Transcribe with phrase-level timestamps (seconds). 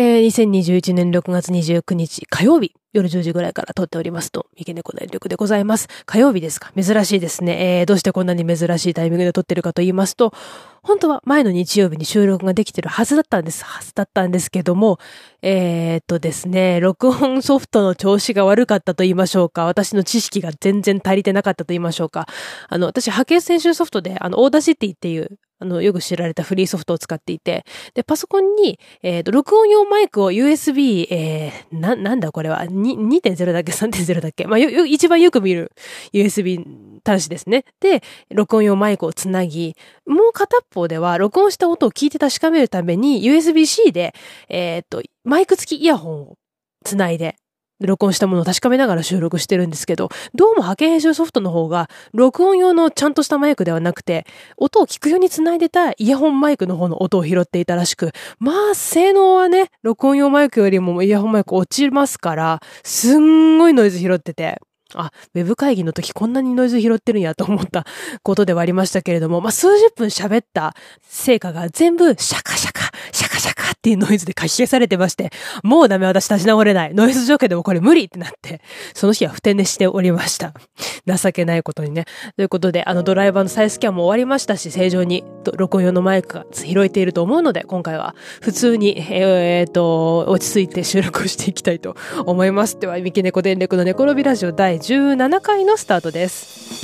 [0.00, 5.88] えー、2021年6月29日火曜日、夜10時ぐらいから録っておりますと、三毛猫電力でございます。
[6.06, 6.70] 火曜日ですか？
[6.80, 7.80] 珍しいですね。
[7.80, 10.32] えー、どうしてこんなに珍しいタイミングで録ってるかと言いますと、
[10.84, 13.64] 本当は前の日曜日に収録ができてるはずだったんです。
[13.64, 15.00] はずだったんですけども、
[15.42, 19.64] えー、っとですね、録音ソフトの調子が悪かったと言いましょうか。
[19.64, 22.28] 私の知識が全然足りてなかったと言いましょうか。
[22.68, 27.64] あの、私、波形編集ソフトで、あの、オーダーシティっていう、あの、よく知られたフリーソフトを使っていて、
[27.94, 35.72] で、パソコンに、えっ、ー、と、録音用マイクを USB、えー、な、なんだこれは、2.0だっけ ?3.0 だっけまあ、よ、よ、一番よく見る
[36.12, 36.64] USB
[37.04, 37.64] 端子ですね。
[37.80, 39.74] で、録音用マイクをつなぎ、
[40.06, 44.14] もう片方では、録音した音を聞いて確かめるために USB-C で、
[44.48, 46.38] えっ、ー、と、マイク付きイヤホンを
[46.84, 47.36] つないで、
[47.80, 64.60] 録音したものを確かめながら収録してるんですけど、どうも波形編集ソフトの方が、録音用のちゃんとしたマイクではなくて、音を聞くように繋いでたイヤホンマイクの方の音を拾っていたらしく、まあ、性能はね、録音用マイクよりもイヤホンマイク落ちますから、すんごいノイズ拾ってて、
[64.94, 67.84] あ、ウェブ会議の時こんなにノイズ拾ってるんやと思った
[68.22, 75.30] ことではありましたけれども、まあ、数十分喋った成果が全部シャカシャカ、シャカシャカっていうノイズでかき消されてまして、
[75.62, 76.94] もうダメ私立ち直れない。
[76.94, 78.60] ノイズ除去でもこれ無理ってなって、
[78.94, 80.52] その日はふて寝しておりました。
[81.06, 82.04] 情けないことにね。
[82.36, 85.24] ということで、あのドライバーの再スキャンも終わりましたし、正常に
[85.56, 92.78] 録音用のマイクが拾えていると思うので、今回は普通に、えー、っと、落ち着いて収録をしていきたいと思います。
[92.78, 96.77] では、ミキネコ電力のネコロビラジオ第17回のスタートです。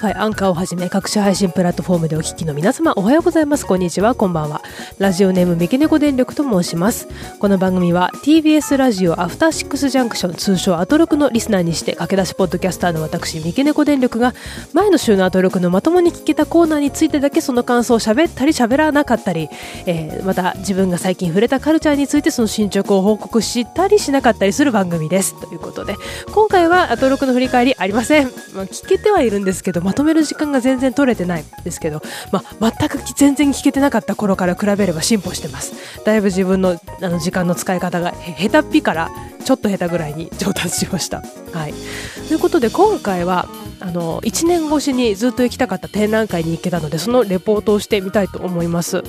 [0.00, 3.66] Spotify、アンカーをはじめ各種配信プラットフォームでお聞きの皆様おはようございます。
[3.66, 4.62] こんにちは、こんばんは。
[4.98, 7.06] ラジオネーム三毛猫電力と申します。
[7.38, 14.32] この番組は TBS ラジオアフターシックスジャンクション通称アトロクのリスナーにして駆け出しポッドキャスターの私三毛猫電力が
[14.72, 19.48] 前の週のアトロクのまともに聞けたコーナーについてだけその感想を喋ったり喋らなかったり、
[19.86, 25.38] えー、また自分が最近触れたカルチャーについてその進捗を報告したりしなかったりする番組です。
[25.40, 25.94] ということで、
[26.32, 28.30] 今回はアトロクの振り返りありません。
[28.54, 36.04] まあ、聞けてはいるんですけども、まとめる時間が全然取れてないんですけど、まあ、全く全然聞けてなかった頃から比べれば進歩してます。
[36.04, 39.10] だいぶ自分のあの時間の使い方が下手っぴから
[39.44, 41.24] ちょっと下手ぐらいに上達しました。
[41.52, 41.74] はい。
[42.28, 43.48] ということで今回は
[43.80, 49.02] あの1年越しにずっと行きたかった展覧会に行けたのでそのレポートをしてみたいと思います。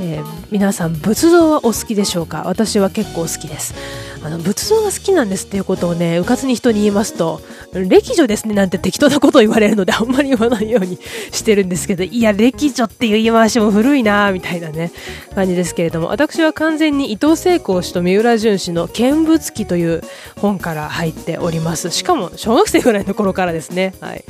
[0.00, 2.44] えー、皆さん仏像はお好きでしょうか？
[2.46, 3.74] 私は結構好きです
[4.22, 7.40] あの仏像が好きなんですっていうことをねうかつに人に言いますと
[7.72, 10.98] 歴女ですねなんて適当なことを言われるので あんまり言わないように
[11.32, 14.92] してるんですけどいや歴女っていう言い回しも古いなみたいなね
[15.34, 20.02] 感じですけれども私は完全に伊藤聖光氏と三浦淳氏の見物記という
[20.40, 21.90] 本から入っております。
[21.90, 23.94] しかも小学生ぐらいの頃からですね。
[24.00, 24.24] はい。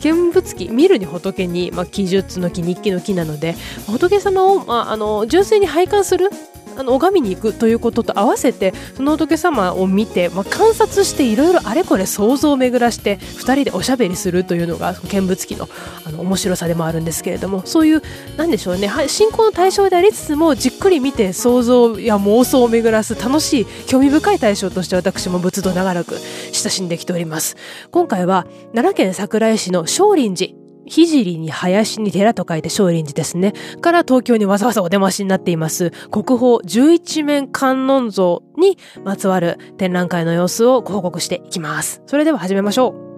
[0.00, 6.30] 見物記見るに仏に、まあ、記述の記日記の記なので仏様を、まあ、あの純粋に拝観する
[6.76, 15.68] あの拝みに行くということと合わせてその仏様を見て、まあ、観察していろいろあれこれ想像を巡らして2人でおしゃべりするというのが見物記の
[16.04, 18.02] あの面白さでもあるんですけれどもそういう
[18.36, 18.90] なんでしょうね。
[19.08, 26.18] 信仰の対象でありつつもじっくり見て想像や妄想を巡らす楽しい興味深い対象として私も仏道長らく
[26.52, 27.56] 親しんできております。
[27.90, 30.61] 今回は奈良県桜井市の少林寺。
[30.88, 33.52] 聖に林に寺と書いて少林寺ですね。
[33.80, 42.02] から東京にわざわざお出ましになっています、国宝十一面観音像にまつわる展覧会の様子をご報告していきます。
[42.06, 43.12] それでは始めましょう。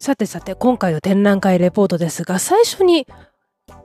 [0.00, 3.06] さてさて、今回の展覧会レポートですが、最初に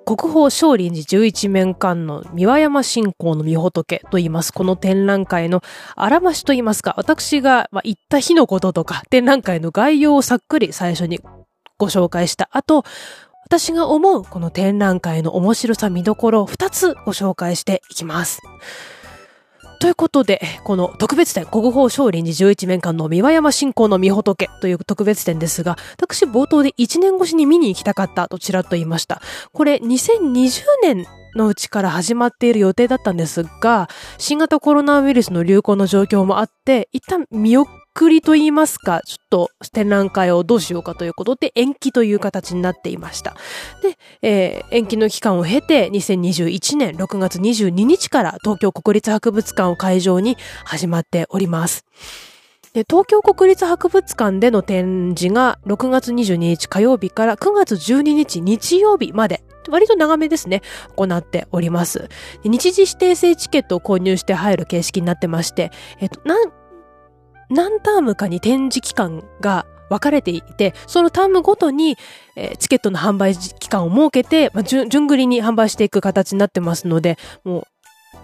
[0.06, 4.52] 国宝少林寺11面観の三輪山信仰の御仏と言います。
[4.52, 5.62] この展覧会の
[5.96, 11.22] あらましと言いますか、私が行った日のこととか、展覧会の概要をさっくり最初に
[11.78, 12.84] ご紹介した後、
[13.46, 18.42] 私が思うこの展覧会の面白さ見どころを2つご紹介していきます。
[19.80, 29.22] ということで、この特別展、国宝勝利に11面間の三輪山信仰の御仏という特別展ですが、私冒頭で1年越しに見に行きたかったとちらっと言いました。
[29.52, 31.06] これ2020年
[31.36, 43.36] のうちから始まっている予定だったんですが、新型コロナウイルスの流行の状況もあって、一旦見送くりと言いますか、ちょっと展覧会をどうしようかということで延期という形になっていました。
[43.82, 51.86] で、えー、延期の期間を経て2021年6月22日から東京国立博物館を会場に始まっております。
[52.74, 60.62] で、東京国立博物館での展示が6月22日火曜日から9月12日日曜日まで、割と長めですね、
[60.98, 62.10] 行っております。
[62.44, 66.52] 日時指定制チケットを購入して入る形式になってまして、えっと、何、
[67.54, 71.98] 何タームかに展示期間が分かれていて、そのタームごとに、
[72.36, 77.64] えー、チケットの販売期間を設けて、まあ、順繰りに販売していく形になってますので、もう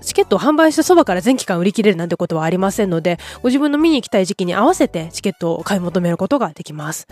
[0.01, 7.07] チケットを販売したそばから全期間売り切れるなんてことはありませんので、ご自分の見に行きたい時期に合わせてチケットを買い求めることができます。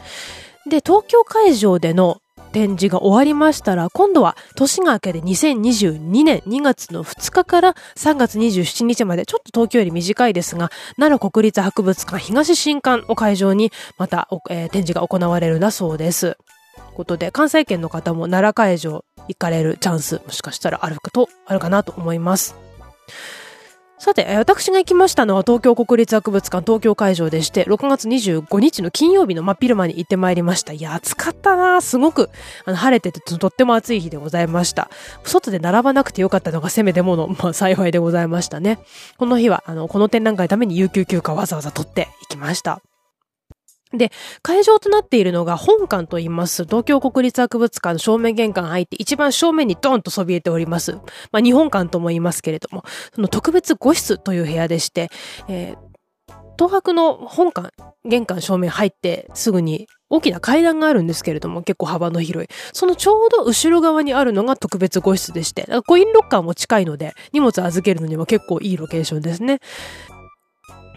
[0.69, 2.17] で、東京会場での
[2.51, 16.37] 展示が終わりましたら、今度は年が明けで2022年2月の2日から3月27日まで、ちょっと東京より短いですが、奈良国立博物館東新館を会場にまた、えー、展示が行われるんだそうです。
[16.75, 22.55] ということで、関西圏の方も奈良会場行かれるチャンス、もしかしたらあると、あるかなと思います。
[23.99, 30.71] さて、私が行きましたのは東京国立博物館東京会場でして、6月25日の金曜日の真昼間に行ってまいりました。
[30.71, 32.29] いや、暑かったなすごく、
[32.65, 34.91] あの、晴れててとっても暑い日でございました。
[35.23, 38.77] 外で並ばなくてよかったのがせめてもの、まあ幸いでございましたね。
[39.17, 42.81] この日は、あの、この展覧会のために有給休暇わざわざ取って行きました。
[43.93, 44.11] で、
[44.41, 46.65] 会場となっているのが本館と言います。
[46.65, 50.93] 東京国立博物館正面玄関入って一番正面にドーンとそびえております。
[51.31, 52.83] まあ日本館とも言いますけれども、
[53.15, 55.09] その特別個室という部屋でして、
[55.47, 55.87] えー、
[56.57, 57.71] 東博の本館、
[58.03, 62.49] 玄関正面入ってすぐに大きな階段があるんですけれども、結構幅の広い。
[62.73, 69.59] そのちょうど後ろ側にあるのが特別個室でして、コインロッカーも近いので、荷物預けるのには結構いいロケーションですね。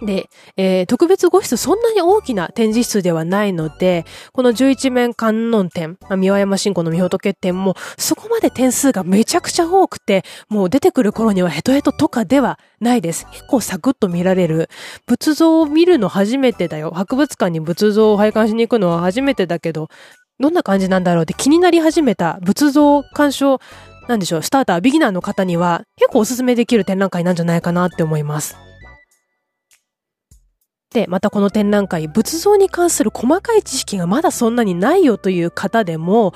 [0.03, 13.27] で、えー、特別ご室そんなに大きな展示室ではないので、この11面観音展、まあ、三輪山信仰の御仏展も、そこまで点数がめちゃくちゃ多くて、もう出てくる頃にはヘトヘトとかではないです。
[13.33, 14.69] 結構サクッと見られる。
[15.07, 16.91] 仏像を見るの初めてだよ。
[16.95, 19.89] 博物館に仏像を拝観しに行くのは初めてだけど、
[20.39, 23.61] どんな感じなんだろうって気になり始めた仏像鑑賞、
[24.09, 28.70] なんでしょう、スターター、ビギナーの方には結構おすすめできる展覧会なんじゃないかなって思います。
[30.93, 36.35] で、またこの展覧会、仏像に関する細かい知識がまだそんなにないよという方でも、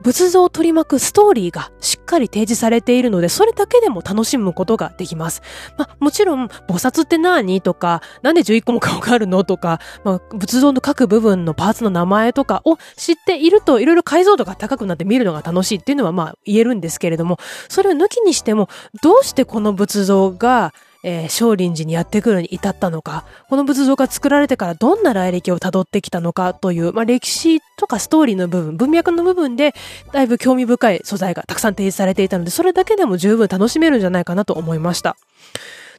[0.00, 5.42] 仏像を取り巻くストーリーがしっかり提示されているので、それだけでも楽しむことができます。
[5.76, 17.38] まあ、もちろん、菩薩って何とか、なんで11個も顔があるのとか、まあ、仏像の各部分のパーツの名前とかを知っていると、いろいろ解像度が高くなって見るのが楽しいっていうのはまあ言えるんですけれども、
[17.68, 18.68] それを抜きにしても、
[19.02, 20.72] どうしてこの仏像が、
[21.04, 29.74] えー、少林寺にやってくるに至ったのか、この仏像が作られてからどんな来歴をたどってきたのかという、まあ、歴史とかストーリーの部分、文脈の部分で、
[30.12, 35.16] だいぶ興味深い素材がたくさん提示されていたので、それだけでも十分楽しめるんじゃないかなと思いました。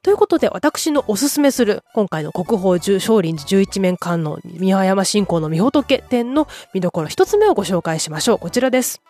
[0.02, 8.38] ということで、私のおすすめする、今回の国宝十少林寺十一面観音、宮山信仰の御仏展の見どころ一つ目をご紹介しましょう。
[8.40, 9.02] こちらです。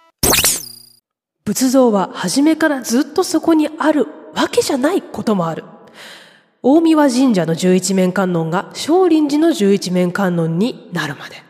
[1.43, 5.63] 仏像は初めからずっとそこにあるわけじゃないこともある。
[6.61, 11.43] 大三輪神社の十一面観音が少林寺の十一面観音になるまで。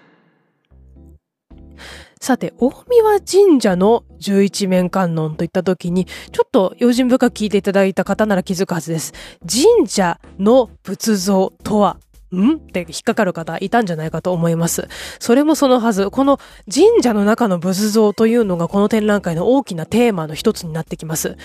[2.20, 9.14] さて、大三輪神社の十一面観音といったときに、ちょっと用心深く聞いていただいた方なら気づくはずです。
[9.42, 11.98] 神社の仏像とは
[12.36, 14.88] んって引っかかる方いたんじゃないかと思います。
[15.20, 16.40] それもそのはず、この
[16.74, 21.38] 神社の中の仏像というのがこの展覧会の大きなテーマの一つになってきます。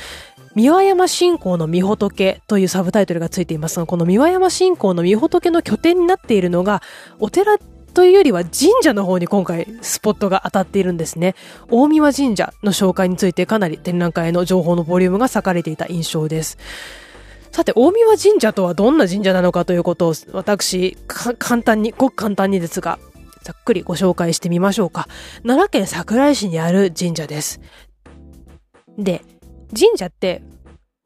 [0.57, 6.83] 三輪山信仰の御仏というサブタイトルがついていますが、この三輪山信仰の御仏の拠点になっているのが、
[7.21, 7.59] お寺
[7.95, 11.35] というよりは神社の方に今回スポットが当たっているんですね。
[11.69, 16.59] 大三輪神社の紹介についてかなり展覧会の情報のボリュームが割かれていた印象です。
[17.53, 22.99] さて、大三輪神社とはどんな神社なのかということを私、簡単に、ごく簡単にですが、
[23.43, 25.09] ざっくりご紹介してみましょうか。
[25.43, 27.61] 奈良県桜井市にある神社です。
[28.99, 29.23] で、
[29.77, 30.43] 神社って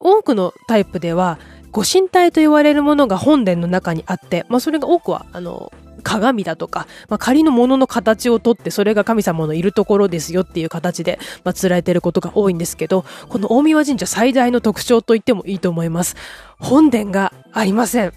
[0.01, 1.39] 多くのタイプでは
[1.71, 5.73] ご神体と言われるものが本殿の中にあって、まあそれが多くは、あの、
[6.05, 16.15] 鏡だとか、まあ、仮のものの形をとって、それが神様のいるところですよっていう形で、まあ、釣られていることが多いんですけど、この大三輪神社最大の特徴と言ってもいいと思います。
[16.61, 18.13] 本殿がありません。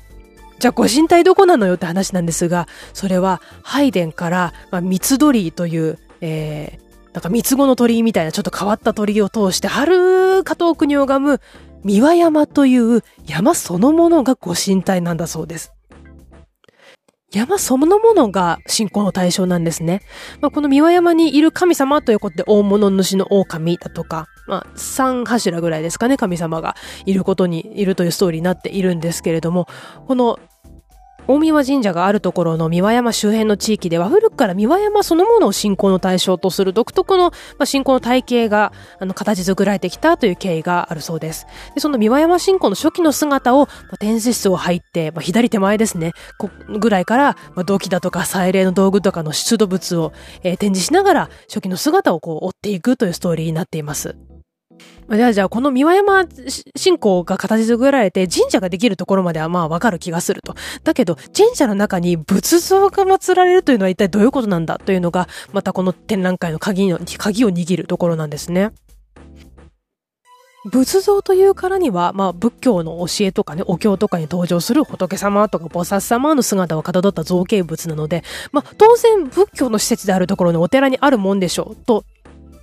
[0.60, 11.42] じゃあご神体どこなのよって話なんですが、それは、拝殿から、まあ、三つ鳥居という、えー、なんか三つ子の鳥居みたいなちょっと変わった鳥居を通して、はるか遠くに拝む
[11.84, 15.74] 三輪山という山そのものがご神体なんだそうです。
[17.34, 20.02] 山そのものが信仰の対象なんですね。
[20.40, 29.68] まあ、この三輪山にいる神様ということで大物主の狼だとか、まあ、三柱ぐらいですかね、神様がいることにいるというストーリーになっているんですけれども、
[30.08, 30.40] この
[31.28, 41.46] 大三輪神社があるところの三輪山周辺の地域では古くから三輪山そのものを信仰の対象とする独特の、ま、信仰の体系があの形作られてきたという経緯があるそうです。
[41.76, 54.16] でその三輪山信仰の初期の姿を、まあ、展示室を入って、まあ、左手前ですね、こぐらいから、まあ、土器だとか祭礼の道具とかの出土物を、えー、展示しながら初期の姿をこう追っていくというストーリーになっています。
[55.10, 56.26] じゃあじゃあこの三輪山
[56.76, 60.56] 信仰が形作られて神社ができるところまではまあわかる気がすると。
[60.84, 68.72] だけど神社の中に仏像が祀られるというのは一体どういうことなんだというのがまたこの展覧会の鍵の鍵を握るところなんですね。
[70.70, 82.04] 仏像というからには、まあ、仏教の教えとかね、お経とかに登場する仏様とか菩薩様の姿をかたどった造形物なので、まあ、当然仏教の施設であるところのお寺にあるもんでしょうと、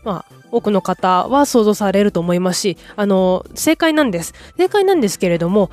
[0.05, 4.35] まあ、多くの方は想像されると思いますし、あの、正解なんです。
[4.57, 5.71] 正解なんですけれども、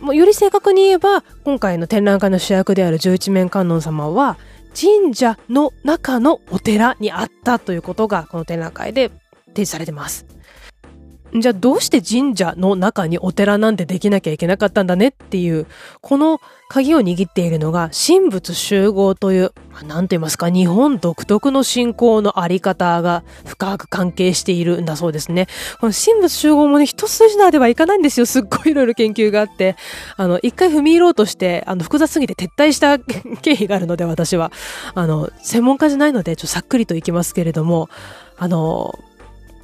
[0.00, 4.38] もうより正確に言えば、今回の展覧会の主役である十一面観音様は、
[4.78, 9.10] 神社の中のお寺にあったということが、この展覧会で
[9.48, 10.26] 提示されてます。
[11.34, 15.66] じゃあどうして神社の中にお寺なんてできなきゃいけなかったんだねっていう、
[16.00, 19.52] この鍵を握っているのが神仏集合という、
[19.86, 25.46] 何と言いますか、日本独特の信仰のあり方が深く関係しているんだそうですね。
[25.80, 28.26] この神仏集合もね、一筋縄ではいかないんですよ。
[28.26, 29.76] すっごいいろいろ研究があって。
[30.16, 34.52] あの、一回踏み入ろうとして、あの、複雑すぎて撤退した経緯があるので、私は。
[34.94, 37.88] あの、専門家じゃないので、ちょっとさっくりといきますけれども、
[38.36, 38.98] あの、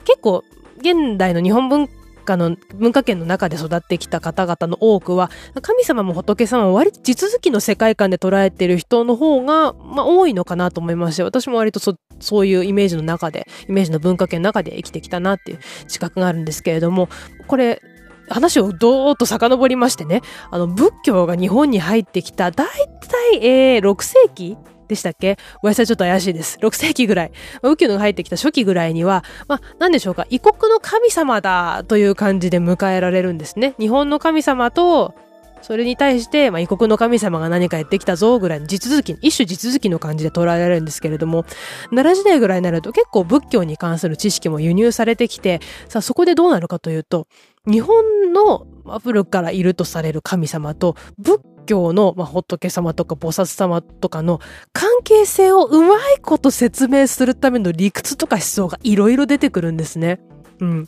[0.04, 0.44] 結構
[0.78, 1.88] 現代の日本文
[2.26, 5.30] 化の文化圏の中で育ってきた方々の多くは
[5.62, 17.08] 神様も仏様も割と地続きの世界観で捉えてる人の方が、まあ、多いのかなと思いまして私も割とそそういうイメージの中でイメージの文化圏の中で生きてきたなっていう自覚があるんですけれども
[17.46, 17.80] これ
[18.28, 22.68] 話をどーっと遡りましてね、あの、仏教が日本に入ってきた、だい
[23.08, 24.56] たい、えー、6世紀
[24.86, 25.36] でしたっけ？
[25.62, 26.58] ごめんなさい、ちょっと怪しいです。
[26.60, 27.32] 6世紀ぐらい。
[27.62, 33.74] まあ、宇宙の入ってきた初期ぐらいには、まあ、なんでしょうか、異国の神様だという感じで迎えられるんですね。
[33.78, 35.14] 日本の神様と、
[35.62, 41.44] それに対して、まあ、異国の神様が何かやってきたぞぐらいの地続き、一種地続きの感じで捉えられるんですけれども、
[41.90, 47.26] 奈良時代ぐらいになると結構仏教に関する知識も輸入されてきて、さあそこでどうなるかというと、
[47.66, 48.66] 日本の
[49.02, 54.40] 古くからいるとされる神様と仏教の、まあ、仏様とか菩薩様とかの
[54.72, 60.20] 関係性をうまいこと説明するための理屈とか思想がいろいろ出てくるんですね。
[60.60, 60.86] うん。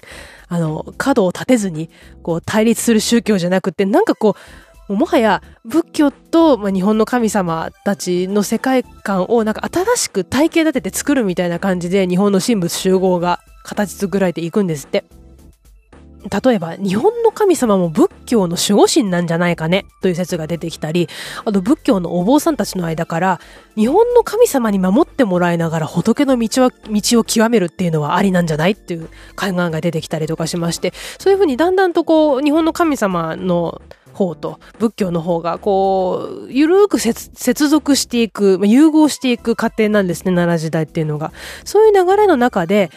[0.49, 1.91] あの、角を立てずに、
[2.23, 4.35] こう、対立する宗教じゃなくて、なんかこ
[4.89, 15.05] う、もはや仏教と、まあ、日本の神様たちの世界観をなんか新しく体系立てて作るみたいな感じで日本の神仏集合が形作られていくんですって。
[16.45, 21.09] 例えば日本の神様も仏教の守護神なんじゃないかねという説が出てきたり、
[21.45, 23.41] あと仏教のお坊さんたちの間から
[23.77, 29.07] 日本の神様に守ってもらいながら仏の道は道を極めるっていうのはありなんじゃないっていう
[29.37, 33.81] 考えが出てきたりとかしまして、そういうふうにだんだんとこう日本の神様の
[34.13, 41.33] 方と仏教の方がこうゆるーく接続していく、融合していく過程なんですね奈良時代っていうのが。
[41.65, 42.91] そういう流れの中で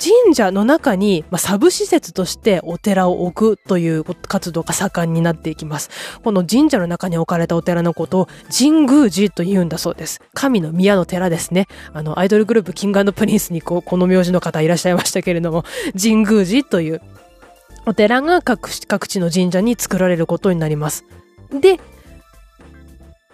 [0.00, 5.90] 神社の中に、まあ、サブ施設としてお寺を置くという活動が盛んになっていきます。
[6.22, 10.20] この神社の中に置かれたお寺のことを神宮寺と言うんだそうです。
[10.34, 11.66] 神の宮の寺ですね。
[11.92, 15.64] あの、アイドルグループキングプリンスにこう、この名字の方いらっしゃいましたけれども、
[16.00, 17.00] 神宮寺という
[17.86, 21.04] お寺が各各地の神社に作られることになります。
[21.50, 21.80] で、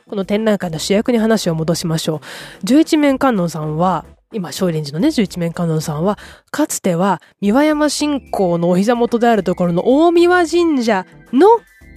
[0.09, 2.21] この展覧会の主役に話を戻しましょう。
[2.63, 6.19] 十一面観音さんは、今、聖林寺のね、十一面観音さんは、
[6.51, 11.47] かつては、三輪山信仰のお膝元であるところの大神神社の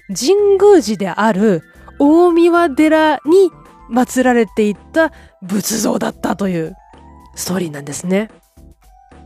[0.07, 1.63] 神宮寺である
[1.99, 3.51] 大三輪寺に
[3.91, 6.75] 祀られていた仏像だったという
[7.35, 8.29] ストーリーなんですね。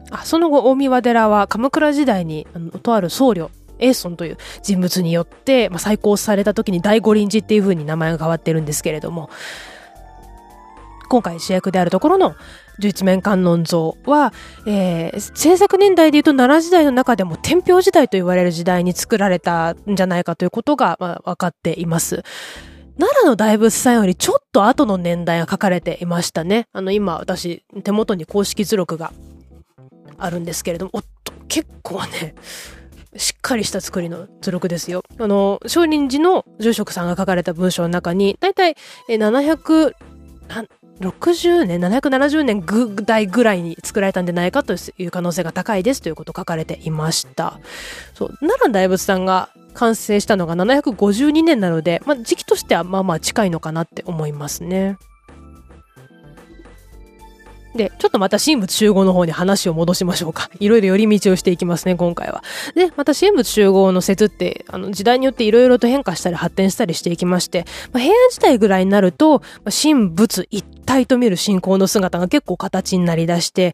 [0.10, 3.50] あその後、大三輪寺は鎌倉時代に、あのとある僧侶、
[3.80, 9.30] エーソンという人物によって、まあ、再興された時に大五輪寺っていう風に名前が変わってるんですけれども、
[11.10, 12.36] 今回主役であるところの
[12.82, 14.34] 十一面観音像は、
[14.66, 22.24] えー、制作年代でいうと奈良時代の中でも天平時代と言われる時代に作られたんじゃないかということが、まあ、分かっています。
[22.98, 26.68] 奈良の大仏さんよりちょっと後の年代が書かれていましたね。
[26.74, 29.14] あの、今私手元に公式図録が
[30.18, 32.36] あるんですけれども、おっと、結構ね、
[33.18, 35.04] しっかりした作りの図録ですよ。
[35.20, 38.76] あの、少林寺の住職さんが書かれた文章の中に、だいたい
[39.10, 39.94] 700、
[41.02, 47.60] 60年、770年ぐ代ぐらいに作られたんじゃないかという可能性が高いですということ書かれていました。
[48.14, 54.98] そう、奈良大仏さんが完成したのが752年なので、まあ、時期としてはまあまあ近いのかなって思いますね。
[57.76, 60.50] で、ちょっとまた神仏集合の方に話を戻しましょうか。
[60.60, 62.44] いろいろ寄り道をしていきますね、今回は。
[62.76, 73.74] で、また神仏集合の説って、あの、時代によっていろいろと変化したり発展したりしていきまして、まあ、平安時代ぐらいになると、まあ、神仏一体と見る信仰の姿が結構形になりだして、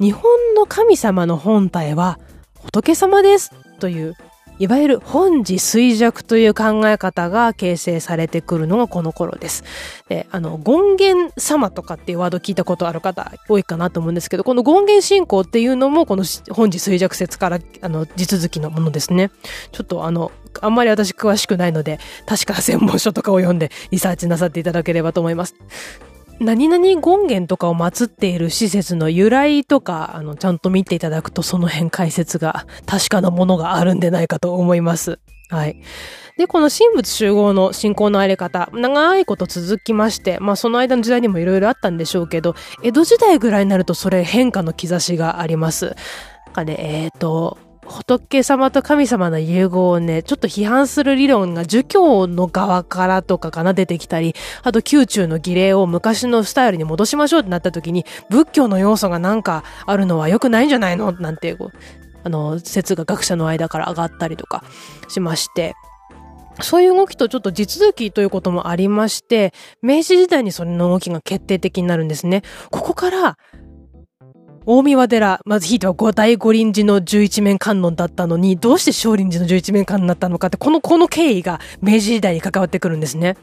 [0.00, 0.22] 日本
[0.56, 2.18] の神様の本体は
[2.64, 4.16] 仏様ですという
[4.58, 9.64] いわゆる本自衰弱という考え方が形成されてくるのがこの頃です。
[10.08, 10.94] で、あの、権
[11.26, 19.30] 現様とかっていうワード聞いたことある方多いかなと思うんですけど、この権現信仰っていうのもこの本自衰弱説からあの地続きのものですね。
[19.72, 20.30] ちょっとあの、
[20.60, 25.56] あんまり私詳しくないので、確か専門書とかを読んでリサーチなさっていただければと思います。
[26.40, 35.18] 何々権現とかを祀っている施設の由来とか、あの、ちゃんと見ていただくとその辺解説が確かなものがあるんでないかと思います。
[35.50, 35.80] はい。
[36.36, 45.94] で、この神仏集合の信仰のあり方、長いこと続きまして、まあその間の時代にもいろいろあったんでしょうけど、江戸時代ぐらいになるとそれ変化の兆しがあります。
[46.46, 61.12] なんかね、えっ、ー、と、仏様と神様の融合をね、ちょっと批判する理論が儒教の側からとかかな出てきたり、あと宮中の儀礼を昔のスタイルに戻しましょうってなった時に、仏教の要素がなんかあるのは良くないんじゃないの？
[61.12, 61.56] なんて、
[62.24, 64.64] あの、説が学者の間から上がったりとか
[65.08, 65.74] しまして、
[66.62, 72.42] そういう動きとちょっと地続きということもありまして、明治時代にその動きが決定的になるんですね。
[72.70, 73.36] ここから
[74.66, 83.36] 大見和寺、まずひいては五大五輪寺の十一面観音だったのに、どうして少林寺の十一面観音になったのかって、この、この経緯が明治時代に関わってくるんですね。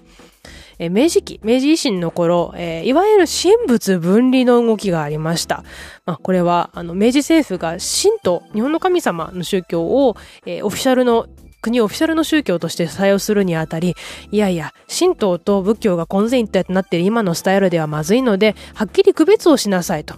[0.80, 5.64] え明治期、明治維新の頃、えー、いわゆる神仏分離の動きがありました。
[6.08, 11.28] まあ、これは、あの、明治政府が神道、日本の神様の宗教を、えー、オフィシャルの
[11.62, 13.96] 国オフィシャルの宗教として採用するにあたり、
[14.32, 20.16] いやいや、神道と仏教が混然一体となっている今のスタイルではまずいので、はっきり区別をしなさいと。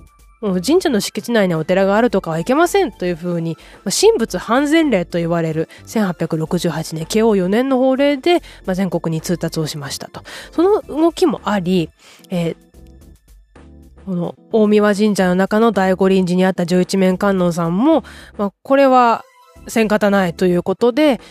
[0.61, 8.41] 神社の敷地内にお寺があるとかはいけませんというふうに、神仏判然令と言われる1868年慶応4年の法令で、
[8.73, 10.21] 全国に通達をしましたと。
[10.51, 11.89] その動きもあり、
[12.29, 12.73] えー
[14.05, 18.03] この大三輪神社の中の第五輪寺にあった十一面観音さんも、
[18.37, 19.23] まあ、これは
[19.67, 21.21] せん方ないということで、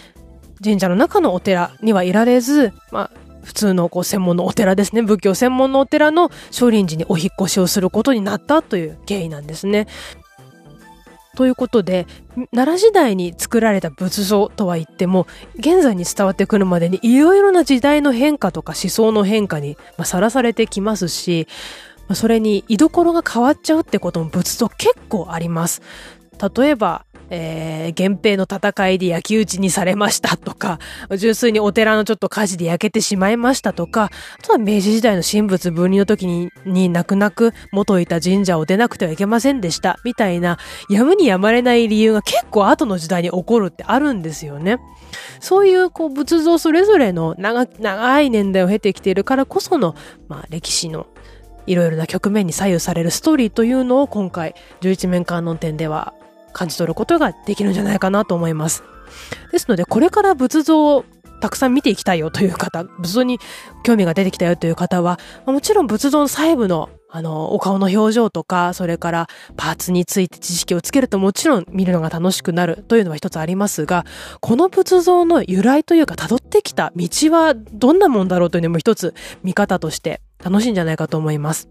[0.64, 9.87] 神社の中のお寺にはいられず、まあ、普通のこう専門のお寺ですね、仏教専門のお寺の少林寺にお引越しをすることになったという経緯なんですね。
[11.35, 12.07] ということで、
[12.55, 15.26] 奈良時代に作られた仏像とは言っても、
[15.57, 21.48] 現在に伝わってくるまでにいろいろな時代の変化とか思想の変化にさらされてきますし、
[22.14, 25.81] それに居所が変わっちゃうってことも仏像結構あります。
[26.55, 30.79] 例えば、えー、源平の戦いで焼き討ちにされましたとか、
[31.16, 40.59] 純粋にお寺のちょっと火事で焼けてしまいましたとか、あとは明治時代の神仏分離の時に、に泣く泣く元いた神社を出なくてはいけませんでした、みたいな、
[40.90, 44.79] やむにやまれない理由が結構後の時代に起こるってあるんですよね。
[45.40, 49.95] そういうこう仏像それぞれの長長い年代を経てきているからこその、
[50.29, 51.07] まあ歴史の
[51.66, 56.12] いろいろな局面に左右されるストーリーというのを今回、11面観音展では
[56.53, 58.85] 感じ取ることができるんじゃないかなと思います。
[59.51, 61.05] ですので、これから仏像を
[61.41, 63.41] たくさん見ていきたいよという方、仏像に
[63.83, 69.27] 興味が出てきたよという方は、もちろん仏像の細部のあの、お顔の表情とか、それから
[69.59, 74.07] パーツについて知識をつけるともちろん見るのが楽しくなるというのは一つありますが、
[74.41, 81.69] この仏像の由来というか辿ってきた道はどんなもんだろうというのも一つ見方として楽しいんじゃないかと思います。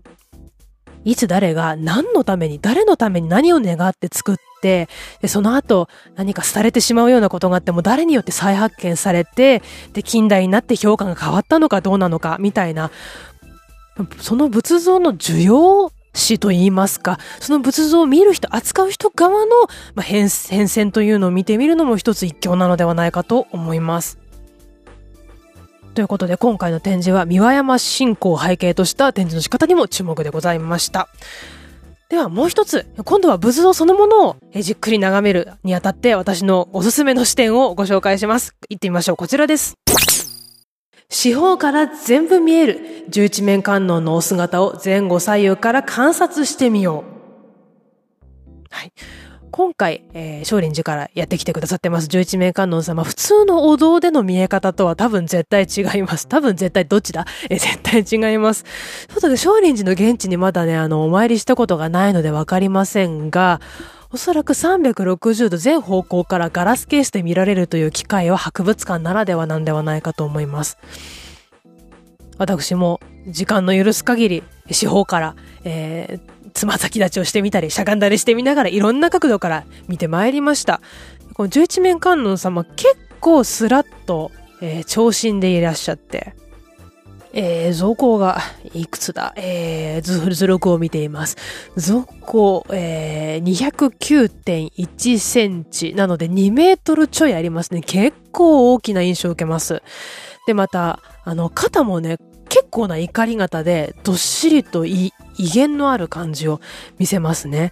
[1.03, 4.87] いつ誰が何のために誰のために何を願って作って、
[5.21, 9.61] で、その後何か廃れてしまうようなことがあっても誰によって再発見されて、
[9.93, 12.91] で、近代になって評価が変わったのかどうなのかみたいな、
[14.19, 19.55] その仏像の需要史と言いますか、その仏像を見る人、扱う人側の、
[19.95, 24.20] まあ、変遷というのを見てみるのも一つ一興なのではないかと思います。
[25.93, 31.09] ということで今回の展示は三輪山信仰を背景とした展示の仕方にも注目でございました。
[32.09, 38.53] ではもう一つ、今度は仏像そのものをじっくり眺めるにあたって私のおすすめの視点をご紹介します。
[38.69, 39.15] 行ってみましょう。
[39.15, 39.75] こちらです。
[41.09, 48.65] 四方から全部見える十一面観音のお姿を前後左右から観察してみよう。
[48.69, 48.93] はい。
[49.51, 56.27] 今回、えー、少林寺からやってきてくださってます十一名観音様、普通のお堂での見え方とは多分絶対違います。
[56.27, 57.25] 多分絶対どっちだ？
[57.49, 58.63] えー、絶対違います。
[58.63, 63.59] ちょっとね、少林寺の現地にまだね、あの、お参りしたことがないのでわかりませんが、
[64.13, 70.77] おそらく360度全方向からガラスケースで見られるという機会は博物館ならではなんではないかと思います。
[72.37, 80.81] 私も時間の許す限り四方から、えー、つま先立ちをしてみたり、しゃがんだりしてみながらいろんな角度から見てまいりました。
[81.33, 86.35] この十一面観音様結構スラッと、えー、長身でいらっしゃって、
[87.33, 88.39] えー、増高が
[88.73, 89.33] いくつだ？
[89.37, 91.37] えー、図図録を見ています。
[91.77, 97.81] 増高、えー、209.1センチなので2メートルちょいありますね。
[97.81, 99.81] 結構大きな印象を受けます。
[100.45, 102.17] で、また、あの、肩もね、
[102.49, 106.61] 結構な怒り型で、どっしりとい威厳のある感じを
[106.99, 107.71] 見せますね。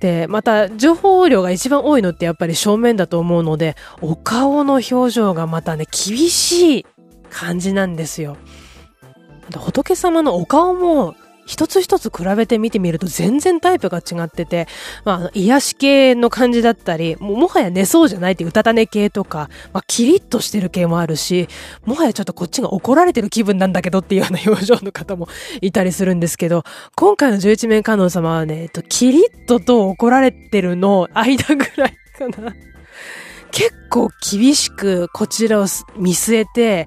[0.00, 6.86] で、また、情報量が一番多いのってやっぱり正面だと思うので、お顔の表情がまたね、厳しい
[7.28, 8.36] 感じなんですよ。
[9.54, 11.14] 仏様のお顔も
[11.50, 14.68] 一つ一つ比べて見てみると全然タイプが違ってて、
[15.04, 21.48] まあ、癒し系の感じだったり、ももはや寝そうじゃないってうたた寝系とか、まあ、キリッとしてる系もあるし、
[21.84, 25.28] もはやちょっとこっちが怒られてる気分なんだけどっていうような表情の方も
[25.60, 26.62] いたりするんですけど、
[26.94, 32.54] 今回の十一面観音様はね、えっと、キリッとと怒られてるの間ぐらいかな。
[33.50, 36.86] 結構厳しくこちらを見据えて、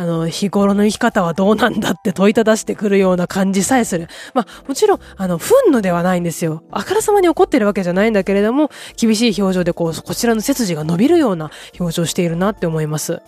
[0.00, 4.08] あの、日頃の生き方はどうなんだって問いただしてくるような感じさえする。
[4.32, 6.62] まあ、もちろん、あの、憤怒ではないんですよ。
[6.70, 13.20] あからさまに怒ってるわけじゃないんだけれども、厳しい表情でこう、こちらの背筋が伸びるような表情しているなって思います。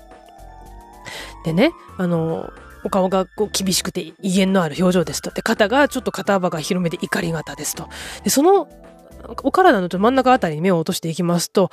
[1.44, 2.50] でね、あの、
[2.84, 5.30] お顔がこう厳しくて威厳のある表情ですと。
[5.30, 7.90] で、肩がちょっと肩幅が広めで怒り型ですと。
[8.24, 8.66] で、その
[9.42, 11.70] お体の真ん中あたりに目を落としていきますと、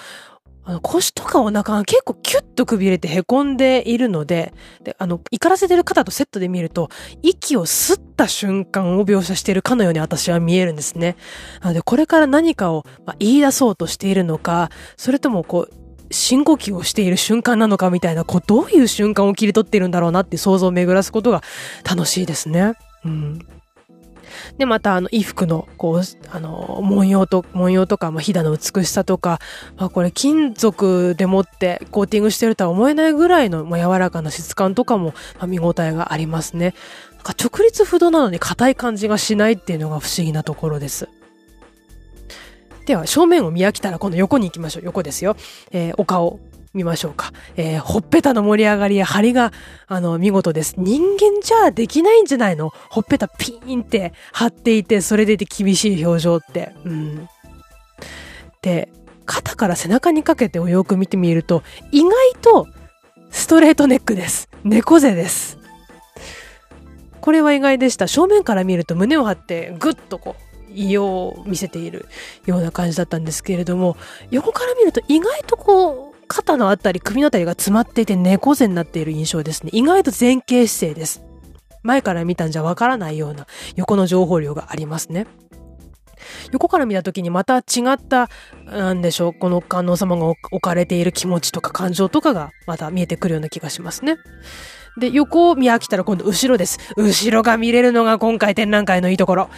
[0.69, 4.53] あの腰とかお腹が結構キュッとくびれて凹んでいるので、
[4.83, 6.89] で、あの、怒らせてる方とセットで見ると、
[7.23, 11.15] 息を吸った瞬間を描写しているかのように私は見えるんですね。
[11.61, 15.73] なので、これから何かを、ま言い出そうとしているのか、それともこう、
[16.11, 21.41] 深呼吸をしている瞬間なのかみたいな、こう、どういう瞬間を切り取っているんだろうなって想像を巡らすことが
[21.83, 22.73] 楽しいですね。
[23.03, 23.39] うん。
[24.57, 29.39] で、また、あの、衣服の、こう、あの、文様と、文様とか、まあ、ひだの美しさとか、
[29.77, 36.73] まあ、これ、金属でもってコーティングしてるとは思えないぐらいの、まあ、柔らかな質感とかも、まあ、見応えがありますね。
[37.15, 41.09] なんか直立不動なのに硬い感じがしないっていうのが不思議なところです。
[42.85, 44.83] では、正面を見飽きたら今度横に行きましょう。
[44.85, 45.35] 横ですよ。
[45.71, 46.39] えー、お顔。
[46.73, 47.31] 見ましょうか。
[47.57, 49.51] えー、ほっぺたの盛り上がりや張りが、
[49.87, 50.75] あの、見事です。
[50.77, 52.71] 人間じゃできないんじゃないの？
[52.89, 56.73] ほっぺたピーンって張っていて、それでいて厳しい表情って。
[56.85, 57.27] うん。
[58.61, 58.91] で、
[59.25, 62.67] 肩から背中にかけてをよく見てみると、意外と
[63.31, 64.49] ストレートネックです。
[64.63, 65.57] 猫背です。
[67.21, 68.07] これは意外でした。
[68.07, 72.07] 正面から見ると胸を張ってぐっとこう、異様を見せている
[72.45, 73.97] ような感じだったんですけれども、
[74.29, 79.71] 横から見ると意外とこう、肩のあたり、首のあたりが詰まっていて猫背になっている印象ですね。
[79.73, 81.21] 意外と前傾姿勢です。
[81.83, 85.27] 前から見たんじゃわからないような横の情報量がありますね。
[86.51, 87.61] 横から見た時にまた違
[87.93, 88.29] った、
[88.65, 94.17] なんでしょう、この観音様が置かれている気持ちとか感情とかがまた見えてくるような気がしますね。
[94.99, 96.77] で、横を見飽きたら今度後ろです。
[96.95, 99.49] 後ろが見れるのが今回展覧会のいいところ。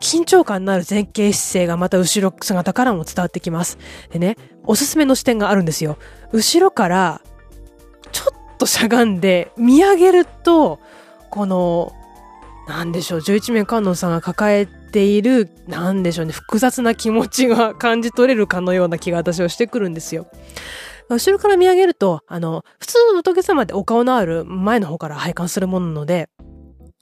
[0.00, 3.78] 緊張感のある前傾姿勢がまた後ろ姿からも伝わってきます。
[4.10, 5.98] でね、おすすめの視点があるんですよ。
[6.32, 7.20] 後ろから、
[8.12, 10.78] ちょっとしゃがんで見上げると、
[11.30, 11.92] この、
[12.68, 20.26] なんでしょう、十一面観音さんが抱えている、なんでしょうね、複雑な気持ちが感じ取れるかのような気が私はしてくるんですよ。
[21.08, 26.28] 後ろから見上げると、あの、普通の仏様でお顔のある前の方から拝観するものなので、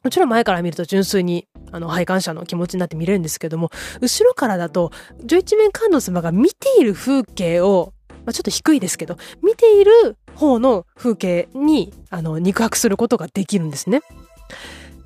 [0.07, 4.93] もちろん前から見ると純粋に、あの、拝観者の気持ちになって見れるんですけども、後ろからだと、
[5.25, 14.03] 十一面観音様が見ている風景を、まあ、ちょっと低いですけど、見ている方の風景に、あの、肉薄することができるんですね。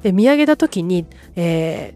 [0.03, 1.95] で、見上げた時に、え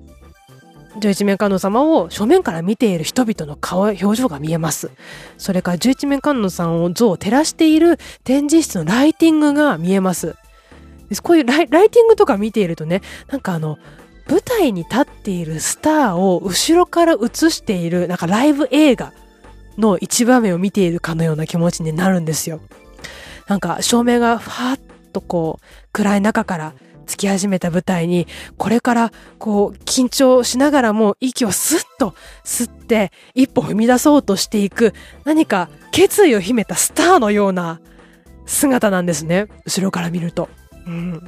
[0.97, 4.91] ー、十一面観音様を正面から見ている人々の顔、表情が見えます。
[5.37, 10.37] それから十一面観音さんを像を照らしている展示室のライティングが見えます。
[11.23, 13.79] こういうライティングとか見ているとね、なんかあの、
[14.29, 19.13] 舞台に立っているスターを後ろから映している、なんかライブ映画
[19.77, 22.61] の一場面を見ているかのような気持ちになるんですよ。
[23.49, 24.81] なんか照明がファーッ
[25.13, 26.73] とこう暗い中から
[27.07, 37.81] つき始めた舞台に、これからこう緊張しながらも息をスッと吸って一歩踏み出そうとしていく何か決意を秘めたスターのような
[38.47, 39.49] 姿なんですね。
[39.67, 40.49] 後ろから見ると。
[40.87, 41.23] うん。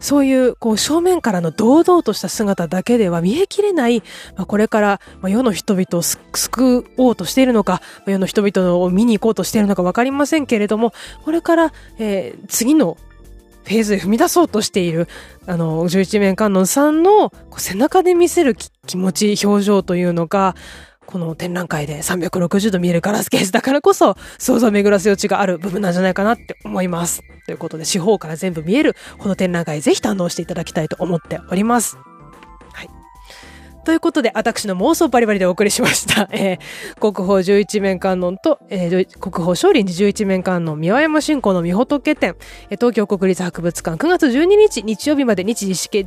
[0.00, 4.00] そういうこう正面からの堂々とした姿だけでは見えきれない、
[4.34, 10.92] まあ、これから世の人々を救おうとしているのか、世の人々を見に行こうとしているのかわかりませんけれども、
[11.24, 12.96] これから、えー、次の
[13.64, 15.06] フェーズへ踏み出そうとしている、
[15.46, 20.56] あの、11面観音さんの背中で見せる気持ち、表情というのが、
[21.10, 27.22] この展覧会で360度見えるガラスケースだからこそ想像を巡らす余地がある部分なんじゃないかなって思います。
[27.46, 31.98] ということで四方から全部見えるこの展覧会ぜひ堪能していただきたいと思っております。
[33.84, 36.28] ということで、私の妄想バリバリでお送りしました。
[36.32, 42.36] えー、国宝十一面観音と、えー、国宝少林寺十一面観音三輪山信仰の御仏展、
[42.70, 46.04] えー、東京国立博物館9月12日日曜日まで日時指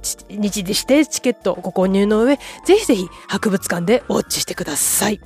[0.85, 5.19] 定チケットご購入の上、ぜひぜひ博物館でウォッチしてください。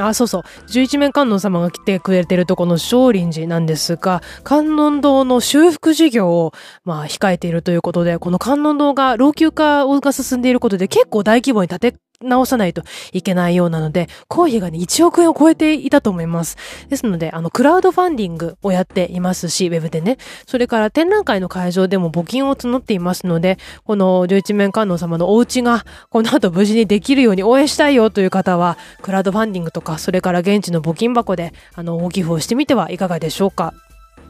[0.00, 0.42] あ、そうそう。
[0.66, 6.52] 十一面観音様が来てくれてるとこの少林寺なんですが、観音堂の修復事業を、
[6.84, 16.56] まあ、控えているということで、この観音堂が老朽化が進んでいることで結構大規模に建て直さないといけないようなので、公費がね、1億円を超えていたと思います。
[16.88, 20.18] ですので、あの、クラウドファンディングをやっていますし、ウェブでね。
[20.46, 33.72] それから展覧会の会場でも募金を募っていますので、この11面観音様のお家が、この後無事にできるように応援したいよという方は、クラウドファンディングとか、それから現地の募金箱で、あの、大寄付をしてみてはいかがでしょうか。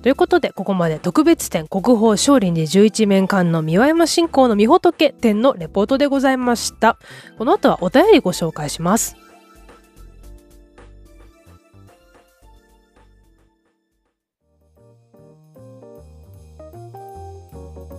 [0.03, 6.99] ということで、ここまで特別展国宝少林寺11面館の三輪山信仰の御仏展のレポートでございました。
[7.37, 9.17] この後はお便りご紹介します。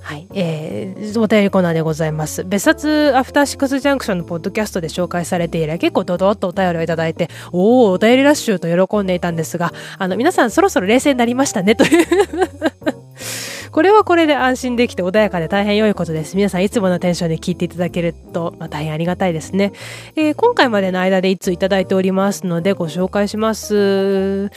[0.01, 2.43] はい、えー、お便りコーナーでございます。
[2.43, 12.05] 別冊アフターシックスジャンクションのポッドキャストで紹介されて以来、結構ドドッとお便りをいただいて、おお、お便りラッシュと喜んでいたんですが、あの、皆さんそろそろ冷静になりましたね、という
[13.71, 16.35] これはこれで安心できて穏やかで大変良いことです。
[16.35, 19.71] 皆さんいつものテンションで聞いていただけると、まあ、大変ありがたいですね。
[20.17, 24.51] えー、今回までの間でいついただいておりますのでご紹介します。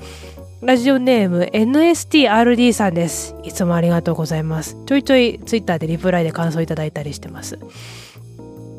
[0.65, 3.37] ラジオネーム NSTRD さんです。
[3.43, 4.79] いつもありがとうございます。
[4.87, 7.59] ちょいちょいツイッターでリプライで感想いただいたりしてます。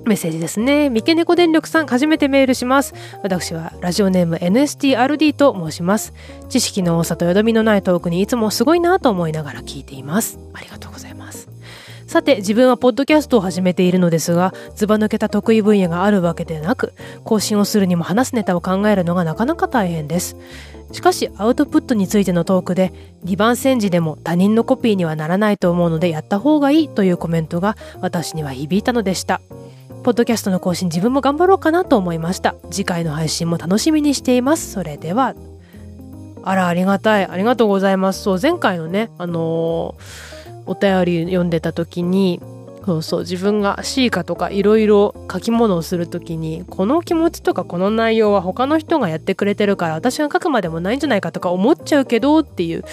[0.06, 0.90] メッセージですね。
[0.90, 2.96] 三毛猫電力さん、初めてメールします。
[3.22, 6.14] 私はラジオネーム NSTRD と申します。
[6.50, 10.40] 知識の多さとよどみのないトークにいつもすごいなと思いながら聞いています。
[10.56, 11.05] ありがとうございます。
[12.16, 16.94] さて、自分はポッドキャストを始めているのですが、ずば抜けた得意分野があるわけでなく、
[17.26, 20.38] 更新をするにも話すネタを考えるのがなかなか大変です。
[20.94, 22.94] しかしアウトプットについてのトークで
[23.26, 29.42] 2番煎じでも他人のコピーにはならないと思うのでやった方がいいというコメントが私には響いたのでした。
[30.04, 32.56] ポッドキャストの更新自分も頑張ろうかなと思いました。
[32.72, 34.72] 次回の配信も楽しみにしています。
[34.72, 35.36] それでは。
[36.44, 37.26] あらありがたい。
[37.26, 38.24] ありがとうございます。
[38.24, 40.35] そう前回のねあのー、
[40.66, 42.42] お便り読んでた時に
[42.86, 52.86] そうそう自分が C かとかいろいろ書き物をする時にこの気持ちとかこの内容は他の人がやってくれてるから私が書くまでもないんじゃないかとか思っちゃうけどっていう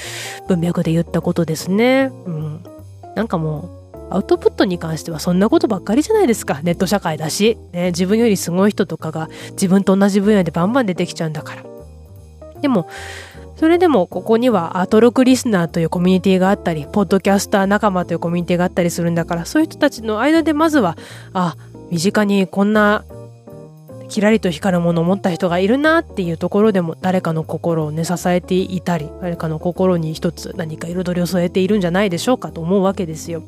[0.49, 2.11] 文脈で言ったことですね。
[2.25, 2.65] うん、
[3.15, 11.63] なんかもうアウトプットに関してはそんなことばっかりじゃないですかネット社会だし、ね、自分よりすごい人とかが自分と同じ分野でバンバン出てきちゃうんだから。
[12.63, 12.87] でも
[13.63, 20.99] それでもここにはアトロクリスナーというコミュニティがあったり、ポッドキャスター仲間というコミュニティがあったりするんだから、そういう人たちの間でまずは、
[21.33, 21.55] あ、
[21.89, 23.05] 身近にこんな
[24.09, 33.45] キラリと光るものを持った人がいるなっていうところでも誰かの心をね支えていたり誰かの心に一つ何か彩りを添えているんじゃないでしょうかと思うわけですよ。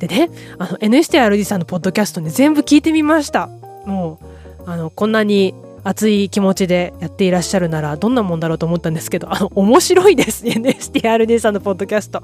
[0.00, 0.28] でね
[0.58, 3.48] あの NSTRD さんのポッドキャストね全部聞いてみました。
[3.86, 4.18] も
[4.66, 5.54] うあのこんなに
[5.86, 10.54] 熱い気持ちでやっていらっしゃるならどんなもんだろうと思ったんですけど、あの、面白いですね。
[10.54, 12.22] STRD さんのポッドキャスト。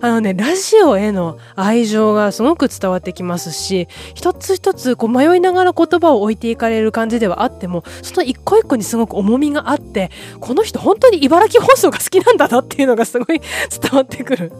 [0.00, 14.52] あのね、ラジオへの愛情がすごく伝わってきますし、一つ一つこう迷いながら言葉を置いていかれる感じではあっても、その一個一個にすごく重みがあって、この人本当に茨城放送が好きなんだなっていうのがすごい伝わってくる。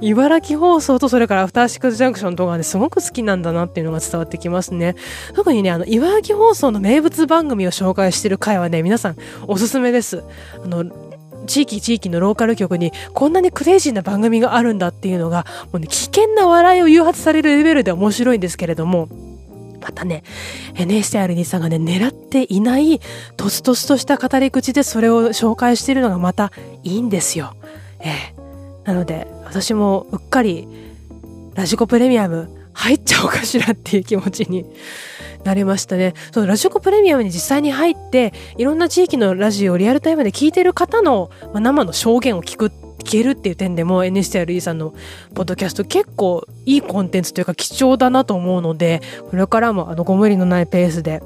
[0.00, 4.94] 茨城放送とそれからアフターシックスジャンクションとかですごく好きなんだなっていうのが伝わってきますね。
[5.34, 10.24] 特にね、あの、茨城放送の名物番組を紹介してる回はね、皆さんおすすめです。
[10.62, 10.84] あの、
[11.46, 19.08] 地域地域のローカル局にこんなにクレイジーな番組があるんだっていうのが、もうね、危険な笑いを誘発されるレベルで面白いんですけれども、
[19.80, 20.22] またね、
[20.74, 23.00] NHR2 さんがね、狙っていない、
[23.36, 26.52] とつとつとした語り口でそれを紹介しているのがまた
[26.84, 27.54] いいんですよ。
[28.00, 28.39] ええ。
[28.84, 30.66] なので私もうっかり
[31.54, 34.64] ラジコプレミアム入っちゃおうかしらっていう気持ちに
[35.44, 36.14] なりましたね。
[36.32, 44.94] その、ラジコプレミアムに実際に入って、いろんな地域のラジオをリアルタイムで聞いてる方の、まあ、生の証言を聞く、聞けるっていう点でも NSTRE さんの
[45.34, 51.22] ポッドキャスト結構いいコンテンツというか貴重だなと思うので、これからもあのご無理のないペースで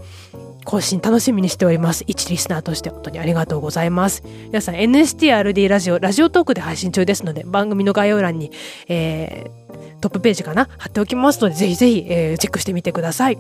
[0.65, 2.05] 更新楽しみにしております。
[2.07, 4.23] 一リスナーとして本当にありがとうございます。
[4.47, 8.51] 皆さん NSTRD ラジオ、ラジオトークで配信中ですので、番組の概要欄に、
[8.89, 13.39] えー、トップページかな貼っておきますので、ぜひぜひ、えー、チェックしてみてください。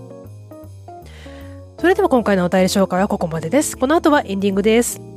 [1.78, 3.76] それでは今回のお便り紹介はここまでです。
[3.76, 5.13] この後はエンディングです。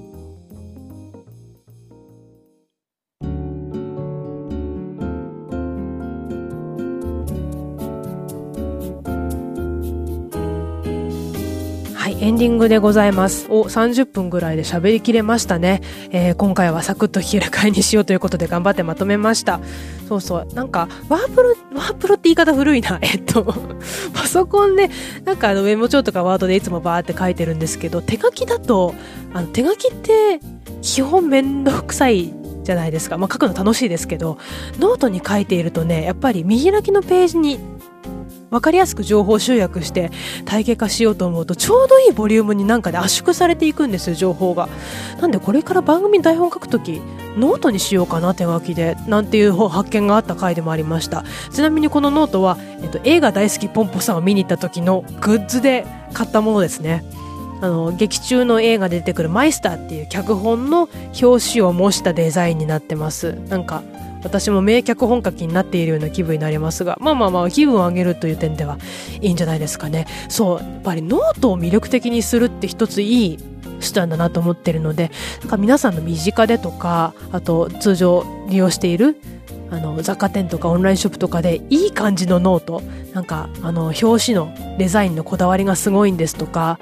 [12.19, 13.45] エンディングでございます。
[13.49, 15.81] お、30分ぐらいで喋りきれましたね。
[16.09, 19.59] えー、今回はサクッと聞ける回にしようということで頑張ってまとめました。
[20.07, 20.47] そうそう。
[20.55, 22.97] なんか、ワープロ、ワープロって言い方古いな。
[23.03, 23.53] えっと、
[24.15, 24.89] パソコンで、
[25.25, 28.95] なんかあのメモ帳とかワードでいつもバーって書いてるんですけど、手書きだと、
[29.35, 30.39] あの手書きって
[30.81, 33.19] 基本めんどくさいじゃないですか。
[33.19, 34.39] まあ書くの楽しいですけど、
[34.79, 37.59] ノートに書いているとね、やっぱり見開きのページに
[38.49, 40.11] 分かりやすく情報集約して
[40.45, 44.69] 体系化しようと思うとちょうどいいボリュームになんかで圧縮されていくんですよ情報が。
[45.21, 47.01] なんでこれから番組台本書くとき
[47.37, 51.23] ノートにしようかな手書きでなんていう発見があった回でもありました。
[51.51, 57.03] ちなみにこのノートは、えっと、映画大好きポンポさんを見に行った時のグッズで買ったものですね。
[57.59, 60.89] あの劇中の映画で出てくるマイスターっていう脚本の
[61.21, 63.33] 表紙を模したデザインになってます。
[63.49, 63.83] なんか
[64.23, 68.77] 私も名脚本書きになっているような気分になりますがまあまあまあ気分を上げるという点では
[69.21, 70.07] いいんじゃないですかね。
[70.29, 73.39] そうやっぱりノートを魅力的にするって一ついい
[73.79, 79.17] 手段だなと思ってるのでなんか皆さんの身近でとかあと通常利用している
[79.69, 82.81] あの雑貨店とかオンラインショップとかでいい感じのノート
[83.13, 86.79] なんかあの表紙のデザインのこだわりがすごいんですとか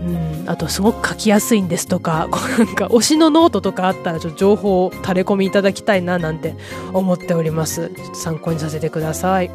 [0.00, 6.54] うん、あとすごく書きやすいんですとか、 なんか推しのノートとかあったらちょっと情報をタレコミいただきたいななんて
[6.92, 7.90] 思っております。
[8.14, 9.50] 参考にさせてください。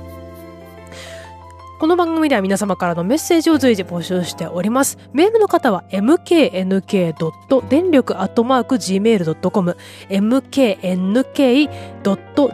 [1.83, 4.97] この番組では皆様からのメッセージを随時募集しております。
[5.11, 7.13] メールの方は mknk.
[7.69, 9.77] 電力 .gmail.com
[10.09, 11.69] mknk.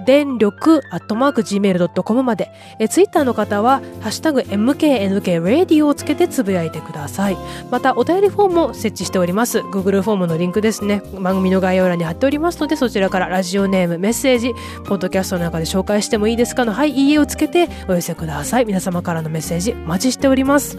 [0.03, 2.49] 電力 .gmail.com まで。
[2.79, 7.37] え、ツイッターの方は、ハッシュタグ mknkradio をつけてつぶやいてください。
[7.69, 9.59] また、お便りフォームを設置しております。
[9.59, 11.03] Google フォームのリンクですね。
[11.19, 18.65] 番組の概要欄に貼っておりますので、そちらからラジオネーム、メッセージ、ポッドキャストの中で紹介してもいいですかの、はい、いいえをつけてお寄せください。
[18.65, 20.77] 皆様からからのメッセージお待ちしております。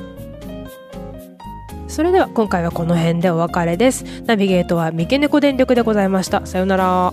[1.88, 4.04] それでは今回はこの辺でお別れです。
[4.24, 6.46] ナビゲートは三毛猫電力でございました。
[6.46, 7.12] さようなら。